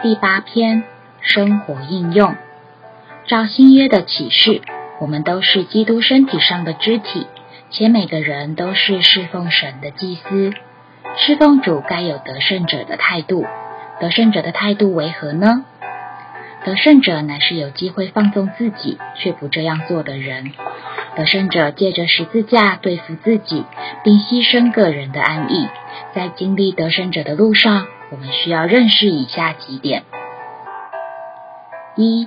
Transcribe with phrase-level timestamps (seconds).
[0.00, 0.84] 第八篇
[1.20, 2.36] 生活应用。
[3.26, 4.62] 照新约的启示，
[5.00, 7.26] 我们都是基督身体上的肢体，
[7.70, 10.52] 且每个人都是侍奉神的祭司。
[11.16, 13.44] 侍奉主该有得胜者的态度。
[13.98, 15.64] 得胜者的态度为何呢？
[16.64, 20.52] 得胜者乃是有机会放纵自己却不这样做的人。
[21.16, 23.64] 得胜者借着十字架对付自己，
[24.04, 25.66] 并牺牲个人的安逸。
[26.14, 30.04] 在经历得胜者的路上，我们需要认识以下几点：
[31.94, 32.26] 一、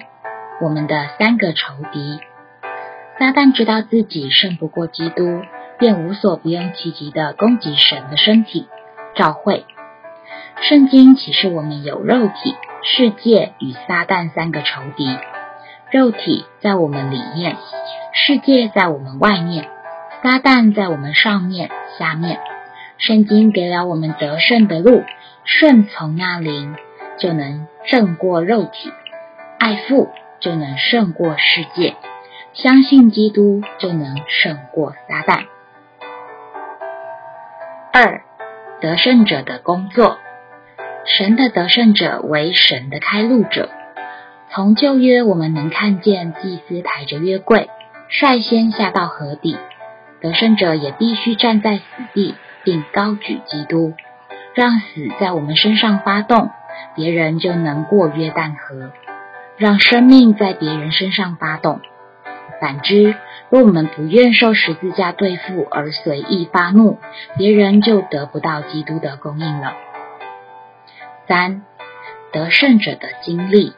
[0.61, 2.19] 我们的三个仇敌。
[3.17, 5.41] 撒旦知道自己胜不过基督，
[5.79, 8.67] 便无所不用其极的攻击神的身体——
[9.15, 9.65] 召会。
[10.61, 15.17] 圣经启示我们有肉体、世界与撒旦三个仇敌。
[15.91, 17.57] 肉体在我们里面，
[18.13, 19.67] 世界在我们外面，
[20.21, 22.39] 撒旦在我们上面、下面。
[23.01, 25.03] 圣经给了我们得胜的路，
[25.43, 26.75] 顺从那灵
[27.17, 28.93] 就能胜过肉体，
[29.57, 31.95] 爱父就能胜过世界，
[32.53, 35.45] 相信基督就能胜过撒旦。
[37.91, 38.21] 二，
[38.81, 40.19] 得胜者的工作。
[41.03, 43.71] 神的得胜者为神的开路者。
[44.51, 47.67] 从旧约，我们能看见祭司抬着约柜，
[48.09, 49.57] 率先下到河底。
[50.21, 53.93] 得胜者也必须站在死地，并高举基督，
[54.53, 56.49] 让死在我们身上发动，
[56.95, 58.91] 别人就能过约旦河；
[59.57, 61.81] 让生命在别人身上发动。
[62.59, 63.15] 反之，
[63.49, 66.99] 若我们不愿受十字架对付而随意发怒，
[67.35, 69.73] 别人就得不到基督的供应了。
[71.27, 71.63] 三
[72.31, 73.73] 得胜者的经历，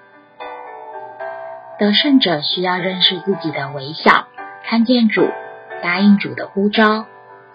[1.80, 4.28] 得胜者需要认识自己的微小，
[4.66, 5.30] 看见主，
[5.82, 7.06] 答应主的呼召，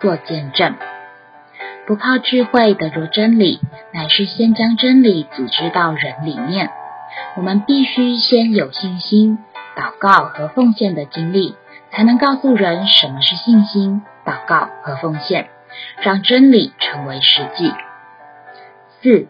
[0.00, 0.76] 做见证。
[1.88, 3.62] 不靠智慧得着真理，
[3.94, 6.68] 乃是先将真理组织到人里面。
[7.34, 9.38] 我们必须先有信心、
[9.74, 11.56] 祷告和奉献的经历，
[11.90, 15.48] 才能告诉人什么是信心、祷告和奉献，
[16.02, 17.72] 让真理成为实际。
[19.00, 19.28] 四。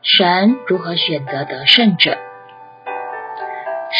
[0.00, 2.16] 神如何选择得胜者？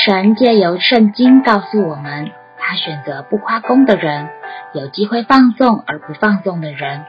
[0.06, 4.30] 神借由圣经告诉我们，他选择不夸功的人，
[4.72, 7.04] 有机会放纵而不放纵的人，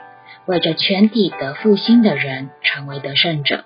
[0.46, 3.66] 为着全体得复兴的人，成为得胜者。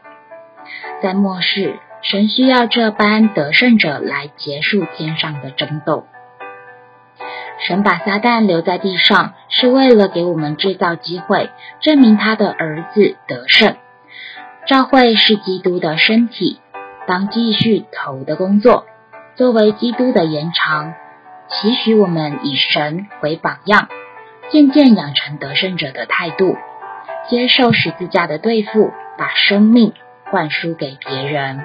[1.01, 6.05] 在末世，神需要这般得胜者来结束天上的争斗。
[7.67, 11.49] 神把撒旦留在地上，是为了给我们制造机会，
[11.81, 13.75] 证明他的儿子得胜。
[14.65, 16.61] 教会是基督的身体，
[17.05, 18.85] 当继续头的工作，
[19.35, 20.93] 作为基督的延长，
[21.49, 23.89] 期许我们以神为榜样，
[24.51, 26.57] 渐渐养成得胜者的态度，
[27.29, 29.93] 接受十字架的对付，把生命
[30.31, 31.61] 灌输给别人。